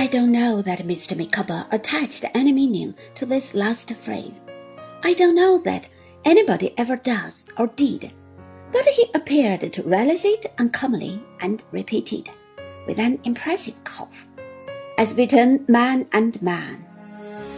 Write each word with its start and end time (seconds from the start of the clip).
I 0.00 0.06
don't 0.06 0.32
know 0.32 0.62
that 0.62 0.78
Mr. 0.78 1.14
Micawber 1.14 1.66
attached 1.70 2.24
any 2.32 2.52
meaning 2.52 2.94
to 3.16 3.26
this 3.26 3.52
last 3.52 3.94
phrase. 3.96 4.40
I 5.04 5.12
don't 5.12 5.34
know 5.34 5.58
that 5.58 5.88
anybody 6.24 6.72
ever 6.78 6.96
does 6.96 7.44
or 7.58 7.66
did, 7.66 8.10
but 8.72 8.86
he 8.86 9.10
appeared 9.14 9.60
to 9.60 9.82
relish 9.82 10.24
it 10.24 10.46
uncommonly 10.58 11.22
and 11.40 11.62
repeated, 11.70 12.30
with 12.86 12.98
an 12.98 13.18
impressive 13.24 13.74
cough, 13.84 14.26
as 14.96 15.12
between 15.12 15.66
man 15.68 16.06
and 16.12 16.40
man. 16.40 16.82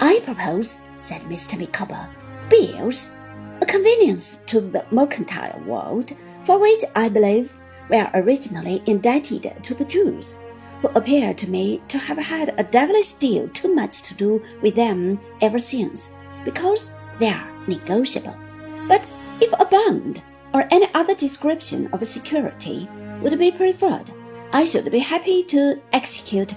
I 0.00 0.18
propose, 0.24 0.80
said 0.98 1.22
Mr. 1.30 1.56
Micawber, 1.56 2.08
bills, 2.50 3.12
a 3.60 3.64
convenience 3.64 4.40
to 4.46 4.60
the 4.60 4.84
mercantile 4.90 5.60
world, 5.60 6.12
for 6.42 6.58
which 6.58 6.82
I 6.96 7.08
believe 7.08 7.54
we 7.88 7.96
are 7.96 8.10
originally 8.12 8.82
indebted 8.86 9.62
to 9.62 9.72
the 9.72 9.84
Jews 9.84 10.34
who 10.80 10.88
appear 10.88 11.34
to 11.34 11.50
me 11.50 11.80
to 11.88 11.98
have 11.98 12.18
had 12.18 12.54
a 12.58 12.64
devilish 12.64 13.12
deal 13.12 13.48
too 13.48 13.74
much 13.74 14.02
to 14.02 14.14
do 14.14 14.42
with 14.62 14.74
them 14.74 15.20
ever 15.40 15.58
since, 15.58 16.08
because 16.44 16.90
they 17.18 17.28
are 17.28 17.48
negotiable. 17.66 18.36
But 18.88 19.06
if 19.40 19.52
a 19.58 19.64
bond 19.64 20.22
or 20.52 20.68
any 20.70 20.88
other 20.94 21.14
description 21.14 21.88
of 21.92 22.02
a 22.02 22.06
security 22.06 22.88
would 23.20 23.38
be 23.38 23.50
preferred, 23.50 24.10
I 24.52 24.64
should 24.64 24.90
be 24.92 25.00
happy 25.00 25.42
to 25.44 25.80
execute 25.92 26.54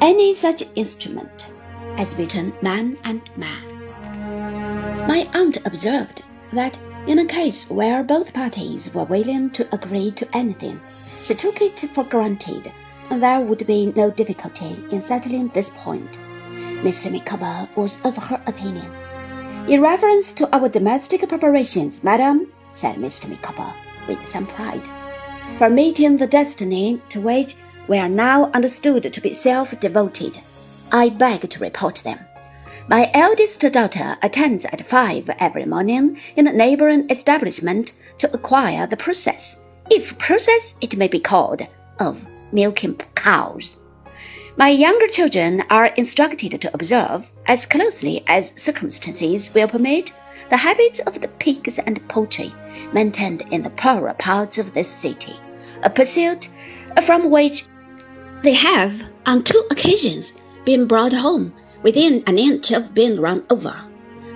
any 0.00 0.34
such 0.34 0.62
instrument 0.74 1.46
as 1.96 2.14
between 2.14 2.52
man 2.62 2.98
and 3.04 3.22
man. 3.36 5.06
My 5.08 5.28
aunt 5.32 5.58
observed 5.64 6.22
that 6.52 6.78
in 7.06 7.18
a 7.18 7.24
case 7.24 7.70
where 7.70 8.02
both 8.02 8.34
parties 8.34 8.92
were 8.92 9.04
willing 9.04 9.50
to 9.50 9.74
agree 9.74 10.10
to 10.12 10.36
anything, 10.36 10.80
she 11.22 11.34
took 11.34 11.62
it 11.62 11.78
for 11.94 12.04
granted 12.04 12.70
there 13.10 13.40
would 13.40 13.66
be 13.66 13.92
no 13.96 14.10
difficulty 14.10 14.76
in 14.90 15.00
settling 15.00 15.48
this 15.48 15.70
point. 15.70 16.18
Mr. 16.82 17.10
Micawber 17.10 17.68
was 17.74 17.98
of 18.04 18.16
her 18.16 18.40
opinion. 18.46 18.90
In 19.68 19.80
reference 19.80 20.32
to 20.32 20.54
our 20.54 20.68
domestic 20.68 21.28
preparations, 21.28 22.04
madam, 22.04 22.52
said 22.72 22.96
Mr. 22.96 23.28
Micawber, 23.28 23.72
with 24.06 24.24
some 24.26 24.46
pride, 24.46 24.88
for 25.58 25.68
meeting 25.68 26.16
the 26.16 26.26
destiny 26.26 27.00
to 27.08 27.20
which 27.20 27.56
we 27.88 27.98
are 27.98 28.08
now 28.08 28.50
understood 28.52 29.12
to 29.12 29.20
be 29.20 29.32
self-devoted, 29.32 30.40
I 30.92 31.08
beg 31.08 31.50
to 31.50 31.58
report 31.58 31.96
them. 31.96 32.18
My 32.88 33.10
eldest 33.12 33.60
daughter 33.60 34.16
attends 34.22 34.64
at 34.66 34.86
five 34.86 35.28
every 35.38 35.66
morning 35.66 36.18
in 36.36 36.46
a 36.46 36.52
neighboring 36.52 37.10
establishment 37.10 37.92
to 38.18 38.32
acquire 38.32 38.86
the 38.86 38.96
process, 38.96 39.58
if 39.90 40.16
process 40.16 40.74
it 40.80 40.96
may 40.96 41.08
be 41.08 41.20
called, 41.20 41.66
of 41.98 42.18
milking 42.52 43.00
cows. 43.14 43.76
My 44.56 44.70
younger 44.70 45.06
children 45.06 45.62
are 45.70 45.86
instructed 45.96 46.60
to 46.60 46.74
observe, 46.74 47.30
as 47.46 47.64
closely 47.64 48.24
as 48.26 48.52
circumstances 48.56 49.54
will 49.54 49.68
permit, 49.68 50.12
the 50.50 50.56
habits 50.56 50.98
of 51.00 51.20
the 51.20 51.28
pigs 51.28 51.78
and 51.78 52.06
poultry 52.08 52.52
maintained 52.92 53.42
in 53.50 53.62
the 53.62 53.70
poorer 53.70 54.14
parts 54.14 54.58
of 54.58 54.74
this 54.74 54.88
city, 54.88 55.36
a 55.82 55.90
pursuit 55.90 56.48
from 57.04 57.30
which 57.30 57.66
they 58.42 58.54
have, 58.54 59.02
on 59.26 59.44
two 59.44 59.64
occasions, 59.70 60.32
been 60.64 60.86
brought 60.86 61.12
home 61.12 61.52
within 61.82 62.22
an 62.26 62.38
inch 62.38 62.72
of 62.72 62.94
being 62.94 63.20
run 63.20 63.44
over. 63.50 63.76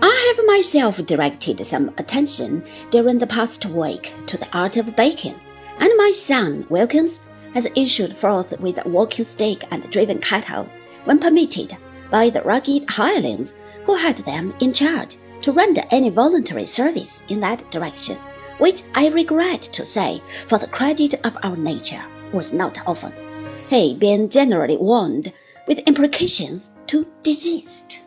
I 0.00 0.34
have 0.36 0.46
myself 0.46 1.04
directed 1.06 1.64
some 1.66 1.92
attention 1.98 2.64
during 2.90 3.18
the 3.18 3.26
past 3.26 3.66
week 3.66 4.12
to 4.26 4.36
the 4.36 4.48
art 4.52 4.76
of 4.76 4.96
baking, 4.96 5.34
and 5.78 5.90
my 5.96 6.12
son 6.14 6.66
Wilkins 6.68 7.20
has 7.54 7.66
issued 7.74 8.16
forth 8.16 8.58
with 8.60 8.84
walking 8.86 9.24
stick 9.24 9.64
and 9.70 9.88
driven 9.90 10.18
cattle, 10.18 10.68
when 11.04 11.18
permitted 11.18 11.76
by 12.10 12.30
the 12.30 12.42
rugged 12.42 12.88
hirelings 12.88 13.54
who 13.84 13.94
had 13.94 14.18
them 14.18 14.54
in 14.60 14.72
charge 14.72 15.16
to 15.42 15.52
render 15.52 15.82
any 15.90 16.10
voluntary 16.10 16.66
service 16.66 17.22
in 17.28 17.40
that 17.40 17.70
direction, 17.70 18.16
which 18.58 18.82
I 18.94 19.08
regret 19.08 19.62
to 19.62 19.86
say, 19.86 20.22
for 20.48 20.58
the 20.58 20.66
credit 20.66 21.14
of 21.24 21.36
our 21.42 21.56
nature, 21.56 22.02
was 22.32 22.52
not 22.52 22.78
often, 22.86 23.12
he 23.70 23.94
being 23.94 24.28
generally 24.28 24.76
warned 24.76 25.32
with 25.66 25.78
imprecations 25.80 26.70
to 26.88 27.06
desist. 27.22 28.00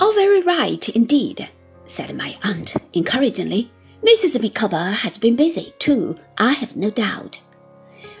All 0.00 0.12
very 0.12 0.42
right 0.42 0.88
indeed, 0.90 1.48
said 1.86 2.16
my 2.16 2.36
aunt 2.42 2.76
encouragingly. 2.94 3.70
Mrs. 4.02 4.40
Micawber 4.40 4.90
has 4.90 5.16
been 5.18 5.36
busy, 5.36 5.74
too, 5.78 6.16
I 6.38 6.52
have 6.52 6.76
no 6.76 6.90
doubt. 6.90 7.38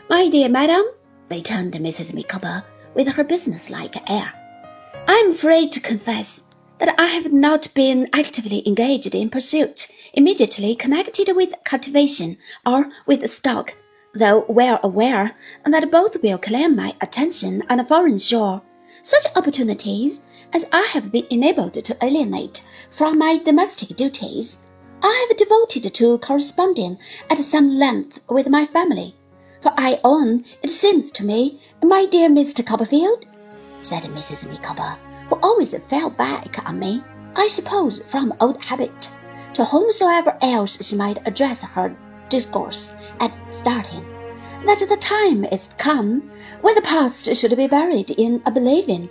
My 0.08 0.28
dear 0.28 0.48
madam, 0.48 0.84
returned 1.28 1.72
Mrs. 1.72 2.14
Micawber 2.14 2.62
with 2.94 3.08
her 3.08 3.24
businesslike 3.24 4.08
air, 4.08 4.32
I 5.08 5.14
am 5.14 5.34
free 5.34 5.68
to 5.68 5.80
confess 5.80 6.44
that 6.78 6.94
I 6.96 7.06
have 7.06 7.32
not 7.32 7.74
been 7.74 8.08
actively 8.12 8.62
engaged 8.68 9.12
in 9.16 9.30
pursuits 9.30 9.88
immediately 10.12 10.76
connected 10.76 11.34
with 11.34 11.54
cultivation 11.64 12.38
or 12.64 12.88
with 13.06 13.28
stock, 13.28 13.74
though 14.14 14.44
well 14.48 14.78
aware 14.84 15.34
that 15.64 15.90
both 15.90 16.22
will 16.22 16.38
claim 16.38 16.76
my 16.76 16.94
attention 17.00 17.64
on 17.68 17.80
a 17.80 17.84
foreign 17.84 18.18
shore. 18.18 18.62
Such 19.02 19.26
opportunities 19.34 20.20
as 20.52 20.66
I 20.70 20.82
have 20.82 21.10
been 21.10 21.26
enabled 21.30 21.74
to 21.74 21.96
alienate 22.00 22.62
from 22.90 23.18
my 23.18 23.38
domestic 23.38 23.96
duties, 23.96 24.58
I 25.02 25.26
have 25.28 25.36
devoted 25.36 25.92
to 25.92 26.18
corresponding 26.18 26.96
at 27.28 27.38
some 27.38 27.76
length 27.76 28.20
with 28.28 28.48
my 28.48 28.66
family 28.66 29.16
for 29.60 29.72
I 29.76 29.98
own, 30.04 30.44
it 30.62 30.70
seems 30.70 31.10
to 31.12 31.24
me, 31.24 31.60
my 31.82 32.06
dear 32.06 32.28
Mr. 32.28 32.64
Copperfield, 32.64 33.24
said 33.80 34.02
Mrs. 34.02 34.48
Micawber, 34.48 34.98
who 35.28 35.36
always 35.36 35.74
fell 35.88 36.10
back 36.10 36.62
on 36.66 36.78
me, 36.78 37.02
I 37.34 37.48
suppose 37.48 38.00
from 38.06 38.34
old 38.40 38.62
habit, 38.62 39.08
to 39.54 39.64
whomsoever 39.64 40.36
else 40.42 40.84
she 40.86 40.96
might 40.96 41.26
address 41.26 41.62
her 41.62 41.96
discourse 42.28 42.92
at 43.20 43.32
starting, 43.48 44.04
that 44.66 44.80
the 44.88 44.96
time 44.96 45.44
is 45.46 45.70
come 45.78 46.30
when 46.60 46.74
the 46.74 46.82
past 46.82 47.34
should 47.34 47.56
be 47.56 47.66
buried 47.66 48.10
in 48.10 48.42
oblivion, 48.44 49.08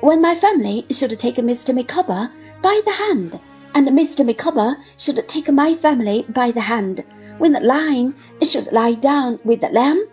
when 0.00 0.20
my 0.20 0.34
family 0.34 0.86
should 0.90 1.18
take 1.18 1.36
Mr. 1.36 1.74
Micawber 1.74 2.30
by 2.62 2.80
the 2.84 2.92
hand, 2.92 3.40
and 3.74 3.88
Mr. 3.88 4.24
Micawber 4.24 4.76
should 4.96 5.26
take 5.28 5.50
my 5.50 5.74
family 5.74 6.24
by 6.28 6.50
the 6.50 6.60
hand 6.60 7.02
when 7.38 7.52
the 7.52 7.60
lion 7.60 8.14
should 8.42 8.72
lie 8.72 8.94
down 8.94 9.38
with 9.44 9.60
the 9.60 9.68
lamb, 9.68 10.06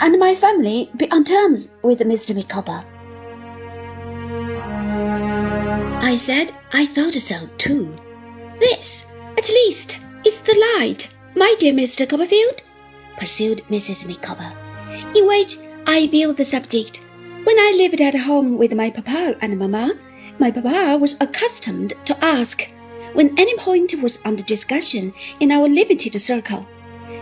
and 0.00 0.18
my 0.18 0.34
family 0.34 0.90
be 0.96 1.10
on 1.10 1.24
terms 1.24 1.68
with 1.82 2.00
Mr. 2.00 2.34
Micawber. 2.34 2.84
I 6.02 6.16
said 6.16 6.54
I 6.72 6.86
thought 6.86 7.14
so 7.14 7.48
too. 7.58 7.94
This, 8.60 9.06
at 9.36 9.48
least, 9.48 9.98
is 10.24 10.40
the 10.40 10.54
light, 10.78 11.08
my 11.36 11.54
dear 11.58 11.72
Mr. 11.72 12.08
Copperfield, 12.08 12.62
pursued 13.16 13.62
Mrs. 13.68 14.06
Micawber, 14.06 14.52
in 15.14 15.26
which 15.26 15.56
I 15.86 16.06
view 16.06 16.32
the 16.32 16.44
subject. 16.44 17.00
When 17.44 17.58
I 17.58 17.74
lived 17.76 18.00
at 18.00 18.14
home 18.14 18.58
with 18.58 18.74
my 18.74 18.90
papa 18.90 19.36
and 19.40 19.58
mamma, 19.58 19.94
my 20.38 20.50
papa 20.50 20.96
was 20.98 21.16
accustomed 21.20 21.94
to 22.04 22.24
ask 22.24 22.68
when 23.12 23.38
any 23.38 23.56
point 23.56 23.94
was 24.02 24.18
under 24.24 24.42
discussion 24.42 25.12
in 25.40 25.52
our 25.52 25.68
limited 25.68 26.20
circle. 26.20 26.66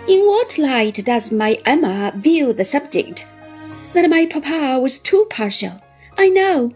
In 0.08 0.20
what 0.26 0.58
light 0.58 1.04
does 1.04 1.32
my 1.32 1.58
Emma 1.64 2.12
view 2.16 2.52
the 2.52 2.64
subject? 2.64 3.26
That 3.92 4.08
my 4.10 4.26
papa 4.26 4.78
was 4.80 4.98
too 4.98 5.26
partial, 5.30 5.80
I 6.16 6.28
know. 6.28 6.72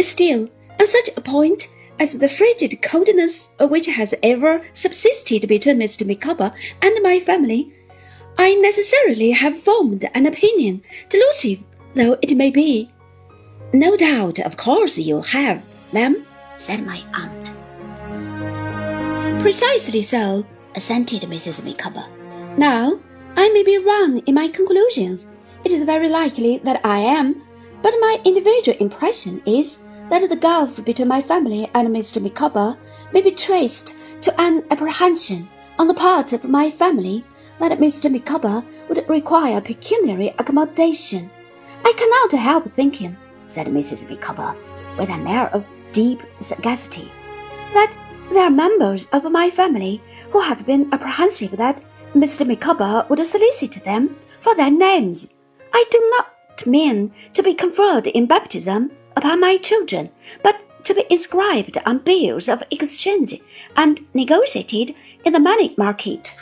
Still, 0.00 0.48
on 0.80 0.86
such 0.86 1.10
a 1.16 1.20
point 1.20 1.68
as 1.98 2.18
the 2.18 2.28
frigid 2.28 2.82
coldness 2.82 3.48
which 3.60 3.86
has 3.86 4.14
ever 4.22 4.62
subsisted 4.72 5.46
between 5.48 5.78
Mr. 5.78 6.06
Micawber 6.06 6.52
and 6.82 7.02
my 7.02 7.20
family, 7.20 7.72
I 8.36 8.54
necessarily 8.54 9.30
have 9.30 9.58
formed 9.58 10.08
an 10.12 10.26
opinion, 10.26 10.82
delusive 11.08 11.60
though 11.94 12.18
it 12.20 12.36
may 12.36 12.50
be. 12.50 12.90
No 13.72 13.96
doubt, 13.96 14.40
of 14.40 14.56
course, 14.56 14.98
you 14.98 15.22
have, 15.22 15.62
ma'am, 15.92 16.26
said 16.56 16.84
my 16.84 17.02
aunt. 17.14 17.50
Precisely 19.42 20.02
so, 20.02 20.44
assented 20.74 21.22
Mrs. 21.22 21.64
Micawber. 21.64 22.06
Now, 22.56 22.98
I 23.36 23.48
may 23.50 23.62
be 23.62 23.78
wrong 23.78 24.18
in 24.26 24.34
my 24.34 24.48
conclusions. 24.48 25.26
It 25.64 25.72
is 25.72 25.82
very 25.82 26.08
likely 26.08 26.58
that 26.58 26.80
I 26.84 26.98
am, 26.98 27.42
but 27.82 27.94
my 28.00 28.20
individual 28.24 28.78
impression 28.78 29.42
is 29.44 29.78
that 30.08 30.28
the 30.28 30.36
gulf 30.36 30.84
between 30.84 31.08
my 31.08 31.20
family 31.20 31.68
and 31.74 31.88
Mr. 31.88 32.22
Micawber 32.22 32.76
may 33.12 33.20
be 33.20 33.30
traced 33.30 33.94
to 34.22 34.40
an 34.40 34.64
apprehension 34.70 35.48
on 35.78 35.88
the 35.88 35.94
part 35.94 36.32
of 36.32 36.44
my 36.44 36.70
family 36.70 37.24
that 37.58 37.78
Mr. 37.78 38.10
Micawber 38.10 38.64
would 38.88 39.08
require 39.08 39.60
pecuniary 39.60 40.34
accommodation. 40.38 41.30
I 41.84 41.92
cannot 41.96 42.40
help 42.40 42.72
thinking, 42.72 43.16
said 43.48 43.66
Mrs. 43.66 44.08
Micawber, 44.08 44.54
with 44.98 45.10
an 45.10 45.26
air 45.26 45.48
of 45.54 45.64
deep 45.92 46.22
sagacity, 46.40 47.10
that 47.74 47.94
there 48.30 48.44
are 48.44 48.50
members 48.50 49.06
of 49.12 49.30
my 49.30 49.50
family 49.50 50.00
who 50.30 50.40
have 50.40 50.66
been 50.66 50.92
apprehensive 50.92 51.56
that 51.56 51.80
Mr. 52.14 52.46
Micawber 52.46 53.06
would 53.08 53.26
solicit 53.26 53.84
them 53.84 54.16
for 54.40 54.54
their 54.54 54.70
names. 54.70 55.28
I 55.72 55.84
do 55.90 55.98
not 56.16 56.66
mean 56.66 57.12
to 57.34 57.42
be 57.42 57.54
conferred 57.54 58.06
in 58.06 58.26
baptism 58.26 58.92
upon 59.16 59.40
my 59.40 59.56
children, 59.56 60.10
but 60.42 60.60
to 60.84 60.94
be 60.94 61.04
inscribed 61.10 61.78
on 61.86 61.98
bills 61.98 62.48
of 62.48 62.62
exchange 62.70 63.40
and 63.76 64.04
negotiated 64.14 64.94
in 65.24 65.32
the 65.32 65.40
money 65.40 65.74
market. 65.76 66.32